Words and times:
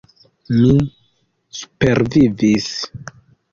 Mi 0.55 0.71
supervivis. 1.59 2.73